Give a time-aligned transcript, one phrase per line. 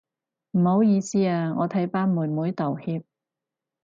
[0.53, 3.03] 唔好意思啊，我替班妹妹道歉